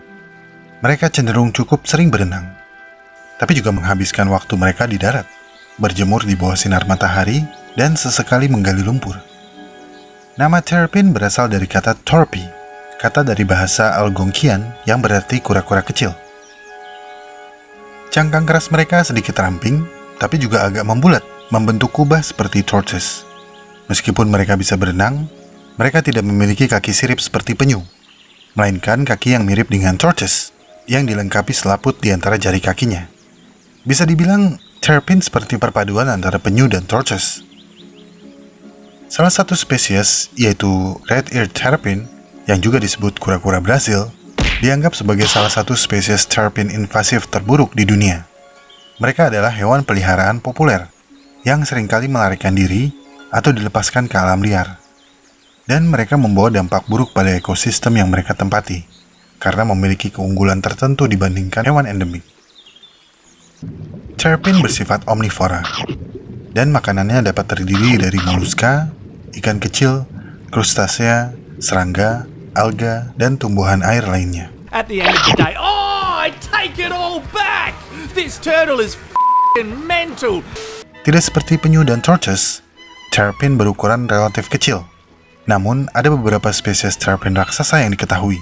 Mereka 0.79 1.11
cenderung 1.11 1.51
cukup 1.51 1.83
sering 1.83 2.07
berenang, 2.07 2.47
tapi 3.35 3.59
juga 3.59 3.75
menghabiskan 3.75 4.31
waktu 4.31 4.55
mereka 4.55 4.87
di 4.87 4.95
darat, 4.95 5.27
berjemur 5.75 6.23
di 6.23 6.39
bawah 6.39 6.55
sinar 6.55 6.87
matahari, 6.87 7.43
dan 7.75 7.99
sesekali 7.99 8.47
menggali 8.47 8.79
lumpur. 8.79 9.19
Nama 10.39 10.63
terrapin 10.63 11.11
berasal 11.11 11.51
dari 11.51 11.67
kata 11.67 11.99
torpi, 12.07 12.47
kata 12.95 13.27
dari 13.27 13.43
bahasa 13.43 13.91
Algonquian 13.99 14.87
yang 14.87 15.03
berarti 15.03 15.43
kura-kura 15.43 15.83
kecil. 15.83 16.15
Cangkang 18.07 18.47
keras 18.47 18.71
mereka 18.71 19.03
sedikit 19.03 19.35
ramping, 19.35 19.83
tapi 20.15 20.39
juga 20.39 20.63
agak 20.63 20.87
membulat, 20.87 21.32
membentuk 21.53 21.93
kubah 21.93 22.25
seperti 22.25 22.65
tortoise. 22.65 23.21
Meskipun 23.85 24.25
mereka 24.25 24.57
bisa 24.57 24.73
berenang, 24.73 25.29
mereka 25.77 26.01
tidak 26.01 26.25
memiliki 26.25 26.65
kaki 26.65 26.89
sirip 26.89 27.21
seperti 27.21 27.53
penyu, 27.53 27.85
melainkan 28.57 29.05
kaki 29.05 29.37
yang 29.37 29.45
mirip 29.45 29.69
dengan 29.69 29.93
tortoise 29.93 30.49
yang 30.89 31.05
dilengkapi 31.05 31.53
selaput 31.53 32.01
di 32.01 32.09
antara 32.09 32.41
jari 32.41 32.57
kakinya. 32.57 33.05
Bisa 33.85 34.01
dibilang 34.09 34.57
terrapin 34.81 35.21
seperti 35.21 35.61
perpaduan 35.61 36.09
antara 36.09 36.41
penyu 36.41 36.65
dan 36.65 36.89
tortoise. 36.89 37.45
Salah 39.13 39.29
satu 39.29 39.53
spesies, 39.53 40.33
yaitu 40.33 40.97
red 41.05 41.29
ear 41.37 41.45
terrapin, 41.45 42.09
yang 42.49 42.57
juga 42.57 42.81
disebut 42.81 43.21
kura-kura 43.21 43.61
Brazil, 43.61 44.09
dianggap 44.57 44.97
sebagai 44.97 45.29
salah 45.29 45.53
satu 45.53 45.77
spesies 45.77 46.25
terrapin 46.25 46.73
invasif 46.73 47.29
terburuk 47.29 47.77
di 47.77 47.85
dunia. 47.85 48.25
Mereka 48.97 49.29
adalah 49.29 49.53
hewan 49.53 49.85
peliharaan 49.85 50.41
populer 50.41 50.92
yang 51.43 51.67
sering 51.67 51.91
kali 51.91 52.07
melarikan 52.07 52.55
diri 52.55 52.91
atau 53.27 53.51
dilepaskan 53.51 54.07
ke 54.07 54.15
alam 54.15 54.39
liar 54.39 54.79
dan 55.67 55.87
mereka 55.87 56.19
membawa 56.19 56.51
dampak 56.51 56.87
buruk 56.87 57.11
pada 57.15 57.35
ekosistem 57.35 57.99
yang 57.99 58.11
mereka 58.11 58.35
tempati 58.35 58.83
karena 59.39 59.67
memiliki 59.67 60.11
keunggulan 60.11 60.63
tertentu 60.63 61.07
dibandingkan 61.07 61.67
hewan 61.67 61.87
endemik. 61.87 62.23
Terpin 64.15 64.63
bersifat 64.63 65.03
omnivora 65.07 65.63
dan 66.55 66.71
makanannya 66.71 67.27
dapat 67.27 67.45
terdiri 67.51 67.99
dari 67.99 68.19
moluska, 68.23 68.91
ikan 69.35 69.59
kecil, 69.59 70.07
krustasea, 70.47 71.35
serangga, 71.59 72.23
alga, 72.55 73.11
dan 73.19 73.35
tumbuhan 73.35 73.83
air 73.83 74.07
lainnya. 74.07 74.47
At 74.71 74.87
the 74.87 75.03
end 75.03 75.19
oh, 75.59 76.23
I 76.23 76.31
take 76.39 76.79
it 76.79 76.95
all 76.95 77.19
back. 77.35 77.75
This 78.15 78.39
turtle 78.39 78.79
is 78.79 78.95
mental. 79.59 80.41
Tidak 81.03 81.19
seperti 81.19 81.59
penyu 81.59 81.83
dan 81.83 81.99
tortoise, 81.99 82.63
terpin 83.11 83.59
berukuran 83.59 84.07
relatif 84.07 84.47
kecil 84.47 84.87
namun, 85.43 85.91
ada 85.91 86.07
beberapa 86.07 86.47
spesies 86.55 86.95
terapin 86.95 87.35
raksasa 87.35 87.83
yang 87.83 87.91
diketahui, 87.91 88.39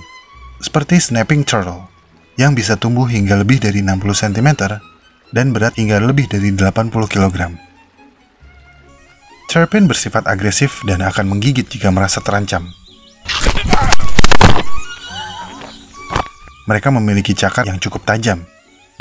seperti 0.61 1.01
snapping 1.01 1.41
turtle, 1.41 1.89
yang 2.37 2.53
bisa 2.53 2.77
tumbuh 2.77 3.09
hingga 3.09 3.41
lebih 3.41 3.57
dari 3.57 3.81
60 3.81 4.05
cm 4.05 4.49
dan 5.33 5.49
berat 5.49 5.73
hingga 5.81 5.97
lebih 5.97 6.29
dari 6.29 6.53
80 6.53 6.93
kg. 7.09 7.57
Terapin 9.49 9.89
bersifat 9.89 10.29
agresif 10.29 10.85
dan 10.85 11.01
akan 11.01 11.25
menggigit 11.33 11.65
jika 11.65 11.89
merasa 11.89 12.21
terancam. 12.21 12.69
Mereka 16.69 16.93
memiliki 16.93 17.33
cakar 17.33 17.65
yang 17.65 17.81
cukup 17.81 18.05
tajam 18.05 18.45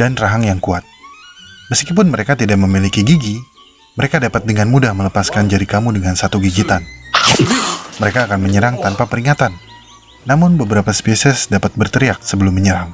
dan 0.01 0.17
rahang 0.17 0.49
yang 0.49 0.59
kuat. 0.59 0.83
Meskipun 1.71 2.11
mereka 2.11 2.35
tidak 2.35 2.59
memiliki 2.59 3.07
gigi, 3.07 3.39
mereka 3.95 4.19
dapat 4.19 4.43
dengan 4.43 4.69
mudah 4.69 4.91
melepaskan 4.91 5.47
jari 5.47 5.65
kamu 5.65 5.95
dengan 5.95 6.19
satu 6.19 6.43
gigitan 6.43 6.83
mereka 8.01 8.25
akan 8.25 8.41
menyerang 8.41 8.81
tanpa 8.81 9.05
peringatan. 9.05 9.53
Namun 10.25 10.57
beberapa 10.57 10.89
spesies 10.93 11.49
dapat 11.53 11.77
berteriak 11.77 12.25
sebelum 12.25 12.57
menyerang. 12.57 12.93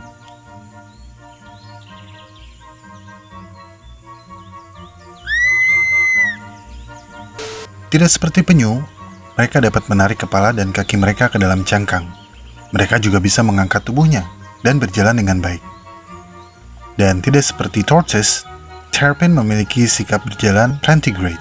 Tidak 7.86 8.10
seperti 8.10 8.42
penyu, 8.42 8.82
mereka 9.38 9.62
dapat 9.62 9.86
menarik 9.86 10.18
kepala 10.26 10.50
dan 10.50 10.74
kaki 10.74 10.98
mereka 10.98 11.30
ke 11.30 11.38
dalam 11.38 11.62
cangkang. 11.62 12.04
Mereka 12.74 12.98
juga 12.98 13.22
bisa 13.22 13.46
mengangkat 13.46 13.86
tubuhnya 13.86 14.26
dan 14.66 14.82
berjalan 14.82 15.16
dengan 15.16 15.38
baik. 15.38 15.62
Dan 16.98 17.22
tidak 17.22 17.46
seperti 17.46 17.86
tortoise, 17.86 18.42
terrapin 18.96 19.36
memiliki 19.36 19.84
sikap 19.84 20.24
berjalan 20.24 20.80
plantigrade, 20.80 21.36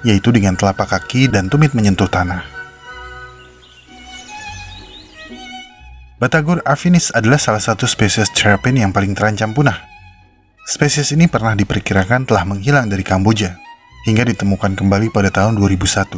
yaitu 0.00 0.32
dengan 0.32 0.56
telapak 0.56 0.96
kaki 0.96 1.28
dan 1.28 1.52
tumit 1.52 1.76
menyentuh 1.76 2.08
tanah. 2.08 2.40
Batagor 6.16 6.64
afinis 6.64 7.12
adalah 7.12 7.36
salah 7.36 7.60
satu 7.60 7.84
spesies 7.84 8.32
terrapin 8.32 8.80
yang 8.80 8.96
paling 8.96 9.12
terancam 9.12 9.52
punah. 9.52 9.76
Spesies 10.64 11.12
ini 11.12 11.28
pernah 11.28 11.52
diperkirakan 11.52 12.24
telah 12.24 12.48
menghilang 12.48 12.88
dari 12.88 13.04
Kamboja 13.04 13.60
hingga 14.08 14.24
ditemukan 14.24 14.80
kembali 14.80 15.12
pada 15.12 15.28
tahun 15.28 15.60
2001. 15.60 16.16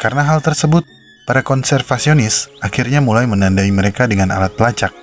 Karena 0.00 0.24
hal 0.24 0.40
tersebut, 0.40 0.88
para 1.28 1.44
konservasionis 1.44 2.48
akhirnya 2.64 3.04
mulai 3.04 3.28
menandai 3.28 3.68
mereka 3.68 4.08
dengan 4.08 4.32
alat 4.32 4.56
pelacak 4.56 4.96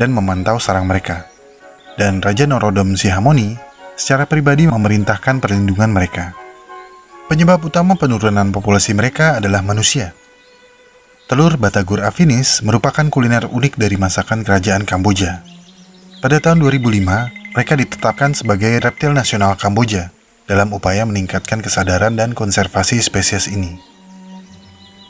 dan 0.00 0.16
memantau 0.16 0.56
sarang 0.56 0.88
mereka. 0.88 1.28
Dan 2.00 2.24
Raja 2.24 2.48
Norodom 2.48 2.96
Sihamoni 2.96 3.69
secara 4.00 4.24
pribadi 4.24 4.64
memerintahkan 4.64 5.44
perlindungan 5.44 5.92
mereka. 5.92 6.32
Penyebab 7.28 7.60
utama 7.60 8.00
penurunan 8.00 8.48
populasi 8.48 8.96
mereka 8.96 9.36
adalah 9.36 9.60
manusia– 9.60 10.16
Telur 11.30 11.54
Batagor 11.62 12.02
afinis 12.02 12.58
merupakan 12.58 13.06
kuliner 13.06 13.46
unik 13.46 13.78
dari 13.78 13.94
masakan 13.94 14.42
kerajaan 14.42 14.82
Kamboja. 14.82 15.46
Pada 16.18 16.42
tahun 16.42 16.58
2005, 16.58 17.54
mereka 17.54 17.78
ditetapkan 17.78 18.34
sebagai 18.34 18.74
reptil 18.82 19.14
nasional 19.14 19.54
Kamboja 19.54 20.10
dalam 20.50 20.74
upaya 20.74 21.06
meningkatkan 21.06 21.62
kesadaran 21.62 22.18
dan 22.18 22.34
konservasi 22.34 22.98
spesies 22.98 23.46
ini. 23.46 23.78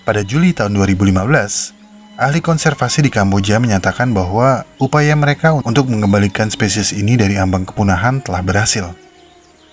Pada 0.05 0.21
Juli 0.21 0.53
tahun 0.53 0.77
2015, 0.77 1.73
ahli 2.21 2.45
konservasi 2.45 3.01
di 3.01 3.09
Kamboja 3.09 3.57
menyatakan 3.57 4.13
bahwa 4.13 4.69
upaya 4.77 5.17
mereka 5.17 5.57
untuk 5.57 5.89
mengembalikan 5.89 6.53
spesies 6.53 6.93
ini 6.93 7.17
dari 7.17 7.41
ambang 7.41 7.65
kepunahan 7.65 8.21
telah 8.21 8.45
berhasil. 8.45 8.93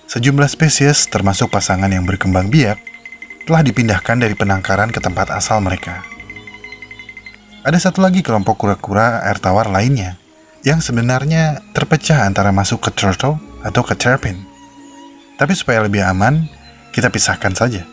Sejumlah 0.08 0.48
spesies, 0.48 1.12
termasuk 1.12 1.51
pasangan 1.51 1.92
yang 1.92 2.08
berkembang 2.08 2.48
biak, 2.48 2.80
telah 3.44 3.60
dipindahkan 3.60 4.24
dari 4.24 4.32
penangkaran 4.39 4.96
ke 4.96 5.04
tempat 5.04 5.27
asal 5.36 5.60
mereka. 5.60 6.08
Ada 7.68 7.92
satu 7.92 8.00
lagi 8.00 8.24
kelompok 8.24 8.56
kura-kura 8.56 9.27
air 9.27 9.44
tawar 9.44 9.68
lainnya 9.68 10.16
yang 10.63 10.80
sebenarnya 10.80 11.60
terpecah 11.75 12.24
antara 12.24 12.56
masuk 12.56 12.80
ke 12.80 12.96
turtle 12.96 13.36
atau 13.60 13.84
ke 13.84 13.92
terpin. 14.00 14.39
Tapi 15.36 15.51
supaya 15.51 15.84
lebih 15.84 16.00
aman, 16.00 16.48
kita 16.96 17.12
pisahkan 17.12 17.51
saja. 17.51 17.84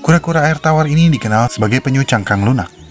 Kura-kura 0.00 0.48
air 0.48 0.56
tawar 0.56 0.88
ini 0.88 1.12
dikenal 1.12 1.52
sebagai 1.52 1.84
penyu 1.84 2.00
cangkang 2.08 2.40
lunak. 2.40 2.81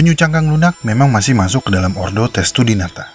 Penyu 0.00 0.16
cangkang 0.16 0.48
lunak 0.48 0.80
memang 0.80 1.12
masih 1.12 1.36
masuk 1.36 1.68
ke 1.68 1.76
dalam 1.76 1.92
ordo 2.00 2.24
Testudinata. 2.24 3.12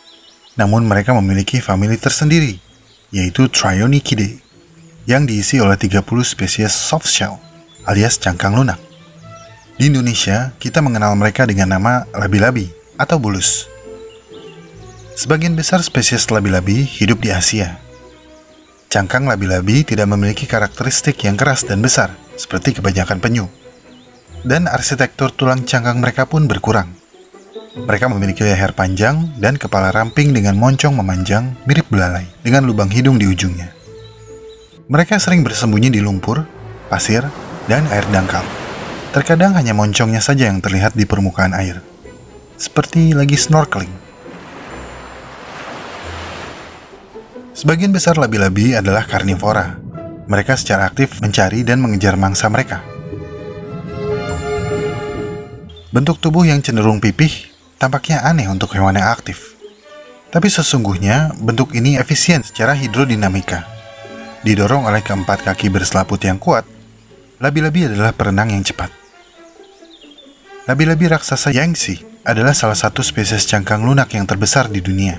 Namun 0.54 0.86
mereka 0.86 1.18
memiliki 1.18 1.58
famili 1.58 1.98
tersendiri, 1.98 2.62
yaitu 3.10 3.50
Trionychidae 3.50 4.38
yang 5.10 5.26
diisi 5.26 5.58
oleh 5.58 5.82
30 5.82 6.06
spesies 6.22 6.78
soft 6.78 7.10
shell 7.10 7.42
alias 7.90 8.22
cangkang 8.22 8.54
lunak. 8.54 8.78
Di 9.82 9.90
Indonesia, 9.90 10.54
kita 10.62 10.86
mengenal 10.86 11.18
mereka 11.18 11.50
dengan 11.50 11.74
nama 11.74 12.06
labi-labi 12.14 12.70
atau 13.02 13.18
bulus. 13.18 13.66
Sebagian 15.18 15.58
besar 15.58 15.82
spesies 15.82 16.30
labi-labi 16.30 16.86
hidup 16.86 17.18
di 17.18 17.34
Asia. 17.34 17.82
Cangkang 18.94 19.26
labi-labi 19.26 19.82
tidak 19.82 20.06
memiliki 20.06 20.46
karakteristik 20.46 21.18
yang 21.26 21.34
keras 21.34 21.66
dan 21.66 21.82
besar 21.82 22.14
seperti 22.38 22.78
kebanyakan 22.78 23.18
penyu. 23.18 23.50
Dan 24.46 24.70
arsitektur 24.70 25.34
tulang 25.34 25.66
cangkang 25.66 25.98
mereka 25.98 26.30
pun 26.30 26.46
berkurang. 26.46 26.94
Mereka 27.76 28.06
memiliki 28.14 28.46
leher 28.46 28.78
panjang 28.78 29.34
dan 29.42 29.58
kepala 29.58 29.90
ramping 29.90 30.38
dengan 30.38 30.54
moncong 30.54 30.94
memanjang 30.94 31.58
mirip 31.66 31.90
belalai 31.90 32.30
dengan 32.46 32.62
lubang 32.70 32.94
hidung 32.94 33.18
di 33.18 33.26
ujungnya. 33.26 33.74
Mereka 34.86 35.18
sering 35.18 35.42
bersembunyi 35.42 35.90
di 35.90 35.98
lumpur, 35.98 36.46
pasir, 36.94 37.26
dan 37.66 37.90
air 37.90 38.06
dangkal. 38.14 38.46
Terkadang 39.18 39.58
hanya 39.58 39.74
moncongnya 39.74 40.22
saja 40.22 40.46
yang 40.46 40.62
terlihat 40.62 40.94
di 40.94 41.10
permukaan 41.10 41.58
air. 41.58 41.82
Seperti 42.54 43.18
lagi 43.18 43.34
snorkeling. 43.34 43.92
Sebagian 47.58 47.90
besar 47.90 48.22
labi-labi 48.22 48.78
adalah 48.78 49.10
karnivora. 49.10 49.82
Mereka 50.30 50.54
secara 50.54 50.86
aktif 50.86 51.18
mencari 51.18 51.66
dan 51.66 51.82
mengejar 51.82 52.14
mangsa 52.14 52.46
mereka. 52.46 52.95
Bentuk 55.96 56.20
tubuh 56.20 56.44
yang 56.44 56.60
cenderung 56.60 57.00
pipih 57.00 57.56
tampaknya 57.80 58.20
aneh 58.28 58.52
untuk 58.52 58.76
hewan 58.76 59.00
yang 59.00 59.08
aktif. 59.08 59.56
Tapi 60.28 60.52
sesungguhnya 60.52 61.32
bentuk 61.40 61.72
ini 61.72 61.96
efisien 61.96 62.44
secara 62.44 62.76
hidrodinamika 62.76 63.76
Didorong 64.46 64.86
oleh 64.86 65.02
keempat 65.02 65.42
kaki 65.42 65.74
berselaput 65.74 66.22
yang 66.22 66.38
kuat, 66.38 66.70
labi-labi 67.42 67.90
adalah 67.90 68.14
perenang 68.14 68.54
yang 68.54 68.62
cepat. 68.62 68.94
Labi-labi 70.70 71.10
raksasa 71.10 71.50
Yangtze 71.50 72.22
adalah 72.22 72.54
salah 72.54 72.78
satu 72.78 73.02
spesies 73.02 73.50
cangkang 73.50 73.82
lunak 73.82 74.14
yang 74.14 74.30
terbesar 74.30 74.70
di 74.70 74.86
dunia, 74.86 75.18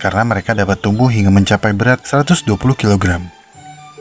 karena 0.00 0.24
mereka 0.24 0.56
dapat 0.56 0.80
tumbuh 0.80 1.12
hingga 1.12 1.28
mencapai 1.28 1.76
berat 1.76 2.08
120 2.08 2.48
kg. 2.56 3.20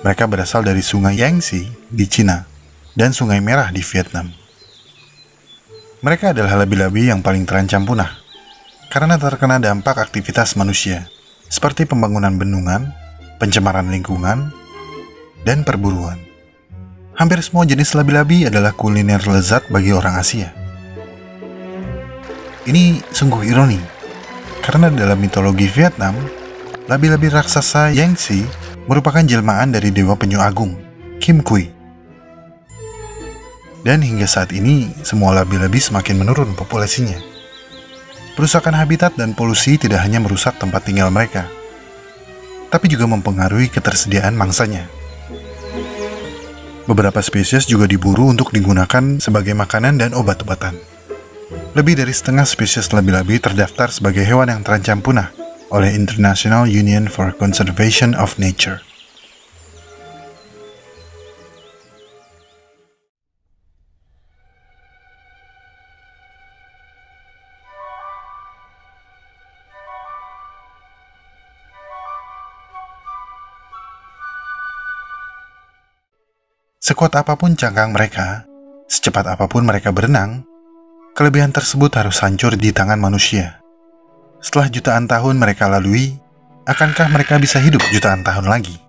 Mereka 0.07 0.23
berasal 0.31 0.63
dari 0.63 0.79
sungai 0.79 1.19
Yangtze 1.19 1.67
di 1.91 2.07
Cina 2.07 2.47
dan 2.95 3.11
Sungai 3.11 3.43
Merah 3.43 3.67
di 3.67 3.83
Vietnam. 3.83 4.46
Mereka 5.97 6.29
adalah 6.29 6.61
labi-labi 6.61 7.09
yang 7.09 7.25
paling 7.25 7.41
terancam 7.49 7.81
punah 7.81 8.21
karena 8.93 9.17
terkena 9.17 9.57
dampak 9.57 9.97
aktivitas 9.97 10.53
manusia, 10.53 11.09
seperti 11.49 11.89
pembangunan 11.89 12.37
bendungan, 12.37 12.93
pencemaran 13.41 13.89
lingkungan, 13.89 14.53
dan 15.41 15.65
perburuan. 15.65 16.21
Hampir 17.17 17.41
semua 17.41 17.65
jenis 17.65 17.97
labi-labi 17.97 18.45
adalah 18.45 18.77
kuliner 18.77 19.25
lezat 19.25 19.65
bagi 19.73 19.89
orang 19.89 20.21
Asia. 20.21 20.53
Ini 22.69 23.01
sungguh 23.09 23.49
ironi, 23.49 23.81
karena 24.61 24.93
dalam 24.93 25.17
mitologi 25.17 25.65
Vietnam, 25.65 26.13
labi-labi 26.85 27.33
raksasa 27.33 27.89
Yangtze 27.89 28.45
merupakan 28.85 29.25
jelmaan 29.25 29.73
dari 29.73 29.89
dewa 29.89 30.13
penyu 30.13 30.37
agung, 30.37 30.77
Kim 31.17 31.41
Kui. 31.41 31.76
Dan 33.87 34.03
hingga 34.03 34.27
saat 34.27 34.51
ini, 34.51 34.91
semua 35.07 35.31
labi-labi 35.31 35.79
semakin 35.79 36.19
menurun 36.19 36.59
populasinya. 36.59 37.15
Perusakan 38.35 38.75
habitat 38.75 39.15
dan 39.15 39.31
polusi 39.31 39.79
tidak 39.79 40.03
hanya 40.03 40.19
merusak 40.19 40.59
tempat 40.59 40.83
tinggal 40.83 41.07
mereka, 41.07 41.47
tapi 42.67 42.91
juga 42.91 43.07
mempengaruhi 43.07 43.71
ketersediaan 43.71 44.35
mangsanya. 44.35 44.91
Beberapa 46.83 47.23
spesies 47.23 47.63
juga 47.63 47.87
diburu 47.87 48.27
untuk 48.27 48.51
digunakan 48.51 49.23
sebagai 49.23 49.55
makanan 49.55 50.03
dan 50.03 50.11
obat-obatan. 50.11 50.75
Lebih 51.71 52.03
dari 52.03 52.11
setengah 52.11 52.43
spesies 52.43 52.91
labi-labi 52.91 53.39
terdaftar 53.39 53.87
sebagai 53.87 54.27
hewan 54.27 54.51
yang 54.51 54.67
terancam 54.67 54.99
punah 54.99 55.31
oleh 55.71 55.95
International 55.95 56.67
Union 56.67 57.07
for 57.07 57.31
Conservation 57.39 58.11
of 58.19 58.35
Nature. 58.35 58.83
Sekuat 76.87 77.19
apa 77.19 77.35
pun 77.35 77.51
cangkang 77.51 77.91
mereka, 77.91 78.47
secepat 78.87 79.27
apa 79.27 79.51
pun 79.51 79.67
mereka 79.67 79.91
berenang, 79.91 80.47
kelebihan 81.19 81.51
tersebut 81.51 81.91
harus 81.99 82.23
hancur 82.23 82.55
di 82.55 82.71
tangan 82.71 82.95
manusia. 82.95 83.59
Setelah 84.39 84.71
jutaan 84.71 85.03
tahun 85.03 85.35
mereka 85.35 85.67
lalui, 85.67 86.15
akankah 86.63 87.11
mereka 87.11 87.43
bisa 87.43 87.59
hidup 87.59 87.83
jutaan 87.91 88.23
tahun 88.23 88.47
lagi? 88.47 88.79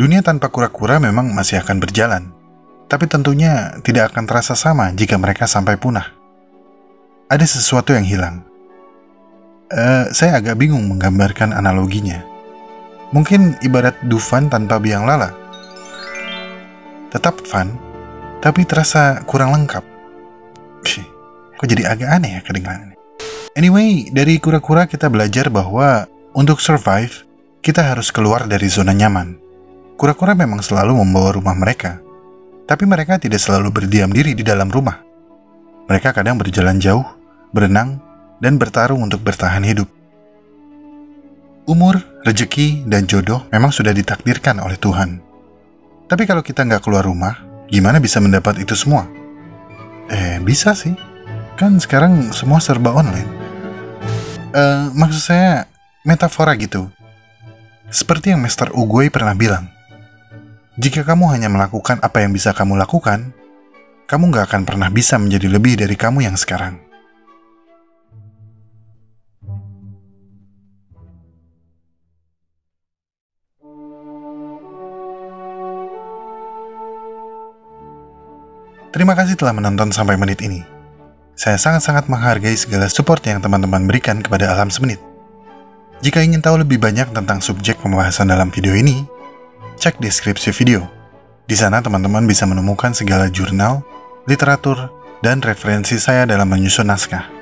Dunia 0.00 0.24
tanpa 0.24 0.48
kura-kura 0.48 0.96
memang 0.96 1.28
masih 1.28 1.60
akan 1.60 1.76
berjalan, 1.76 2.32
tapi 2.88 3.04
tentunya 3.04 3.76
tidak 3.84 4.16
akan 4.16 4.24
terasa 4.24 4.56
sama 4.56 4.96
jika 4.96 5.20
mereka 5.20 5.44
sampai 5.44 5.76
punah. 5.76 6.08
Ada 7.28 7.44
sesuatu 7.44 7.92
yang 7.92 8.08
hilang. 8.08 8.40
Uh, 9.68 10.08
saya 10.08 10.40
agak 10.40 10.56
bingung 10.56 10.88
menggambarkan 10.88 11.52
analoginya. 11.52 12.24
Mungkin 13.12 13.60
ibarat 13.60 14.00
Dufan 14.08 14.48
tanpa 14.48 14.80
biang 14.80 15.04
lala 15.04 15.41
tetap 17.12 17.44
fun, 17.44 17.76
tapi 18.40 18.64
terasa 18.64 19.20
kurang 19.28 19.52
lengkap. 19.52 19.84
Kok 21.62 21.70
jadi 21.70 21.94
agak 21.94 22.10
aneh 22.10 22.30
ya 22.34 22.40
kedengarannya. 22.42 22.98
Anyway, 23.54 24.10
dari 24.10 24.42
kura-kura 24.42 24.90
kita 24.90 25.06
belajar 25.06 25.46
bahwa 25.46 26.10
untuk 26.34 26.58
survive, 26.58 27.22
kita 27.62 27.86
harus 27.86 28.10
keluar 28.10 28.50
dari 28.50 28.66
zona 28.66 28.90
nyaman. 28.90 29.38
Kura-kura 29.94 30.34
memang 30.34 30.58
selalu 30.58 30.98
membawa 30.98 31.30
rumah 31.30 31.54
mereka, 31.54 32.02
tapi 32.66 32.82
mereka 32.82 33.14
tidak 33.22 33.38
selalu 33.38 33.70
berdiam 33.70 34.10
diri 34.10 34.34
di 34.34 34.42
dalam 34.42 34.74
rumah. 34.74 34.98
Mereka 35.86 36.10
kadang 36.10 36.34
berjalan 36.34 36.82
jauh, 36.82 37.06
berenang, 37.54 38.02
dan 38.42 38.58
bertarung 38.58 39.06
untuk 39.06 39.22
bertahan 39.22 39.62
hidup. 39.62 39.86
Umur, 41.70 42.02
rejeki, 42.26 42.90
dan 42.90 43.06
jodoh 43.06 43.46
memang 43.54 43.70
sudah 43.70 43.94
ditakdirkan 43.94 44.58
oleh 44.58 44.74
Tuhan. 44.82 45.22
Tapi 46.12 46.28
kalau 46.28 46.44
kita 46.44 46.68
nggak 46.68 46.84
keluar 46.84 47.08
rumah, 47.08 47.40
gimana 47.72 47.96
bisa 47.96 48.20
mendapat 48.20 48.60
itu 48.60 48.76
semua? 48.76 49.08
Eh, 50.12 50.36
bisa 50.44 50.76
sih. 50.76 50.92
Kan 51.56 51.80
sekarang 51.80 52.36
semua 52.36 52.60
serba 52.60 52.92
online. 52.92 53.24
Uh, 54.52 54.92
maksud 54.92 55.32
saya, 55.32 55.64
metafora 56.04 56.52
gitu. 56.60 56.92
Seperti 57.88 58.36
yang 58.36 58.44
Master 58.44 58.68
Uguay 58.76 59.08
pernah 59.08 59.32
bilang. 59.32 59.72
Jika 60.76 61.00
kamu 61.00 61.32
hanya 61.32 61.48
melakukan 61.48 61.96
apa 62.04 62.20
yang 62.20 62.36
bisa 62.36 62.52
kamu 62.52 62.76
lakukan, 62.76 63.32
kamu 64.04 64.36
nggak 64.36 64.52
akan 64.52 64.68
pernah 64.68 64.92
bisa 64.92 65.16
menjadi 65.16 65.48
lebih 65.48 65.80
dari 65.80 65.96
kamu 65.96 66.28
yang 66.28 66.36
sekarang. 66.36 66.76
Terima 78.92 79.16
kasih 79.16 79.40
telah 79.40 79.56
menonton 79.56 79.88
sampai 79.88 80.20
menit 80.20 80.44
ini. 80.44 80.60
Saya 81.32 81.56
sangat-sangat 81.56 82.12
menghargai 82.12 82.52
segala 82.52 82.92
support 82.92 83.24
yang 83.24 83.40
teman-teman 83.40 83.88
berikan 83.88 84.20
kepada 84.20 84.52
Alam 84.52 84.68
Semenit. 84.68 85.00
Jika 86.04 86.20
ingin 86.20 86.44
tahu 86.44 86.60
lebih 86.60 86.76
banyak 86.76 87.08
tentang 87.08 87.40
subjek 87.40 87.80
pembahasan 87.80 88.28
dalam 88.28 88.52
video 88.52 88.76
ini, 88.76 89.08
cek 89.80 89.96
deskripsi 89.96 90.52
video. 90.52 90.84
Di 91.48 91.56
sana 91.56 91.80
teman-teman 91.80 92.28
bisa 92.28 92.44
menemukan 92.44 92.92
segala 92.92 93.32
jurnal, 93.32 93.80
literatur, 94.28 94.92
dan 95.24 95.40
referensi 95.40 95.96
saya 95.96 96.28
dalam 96.28 96.52
menyusun 96.52 96.84
naskah. 96.84 97.32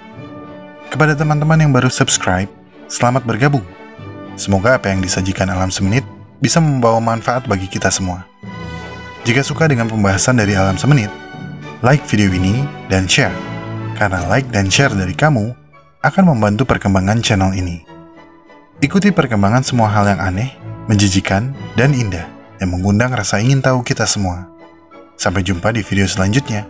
Kepada 0.87 1.19
teman-teman 1.19 1.59
yang 1.59 1.75
baru 1.75 1.91
subscribe, 1.91 2.47
selamat 2.87 3.27
bergabung. 3.27 3.67
Semoga 4.39 4.79
apa 4.79 4.95
yang 4.95 5.03
disajikan 5.03 5.51
Alam 5.51 5.75
Semenit 5.75 6.07
bisa 6.39 6.63
membawa 6.63 7.03
manfaat 7.03 7.43
bagi 7.51 7.67
kita 7.67 7.91
semua. 7.91 8.23
Jika 9.27 9.43
suka 9.43 9.67
dengan 9.67 9.91
pembahasan 9.91 10.39
dari 10.39 10.55
Alam 10.55 10.79
Semenit, 10.79 11.11
like 11.81 12.05
video 12.05 12.29
ini 12.29 12.61
dan 12.93 13.09
share, 13.09 13.33
karena 13.97 14.21
like 14.29 14.49
dan 14.53 14.69
share 14.69 14.93
dari 14.93 15.17
kamu 15.17 15.57
akan 16.05 16.25
membantu 16.29 16.69
perkembangan 16.69 17.25
channel 17.25 17.57
ini. 17.57 17.81
Ikuti 18.85 19.13
perkembangan 19.13 19.65
semua 19.65 19.89
hal 19.89 20.09
yang 20.09 20.21
aneh, 20.21 20.53
menjijikan, 20.89 21.53
dan 21.77 21.93
indah 21.97 22.29
yang 22.61 22.77
mengundang 22.77 23.13
rasa 23.13 23.41
ingin 23.41 23.65
tahu 23.65 23.81
kita 23.81 24.05
semua. 24.05 24.49
Sampai 25.17 25.45
jumpa 25.45 25.73
di 25.73 25.85
video 25.85 26.05
selanjutnya. 26.09 26.65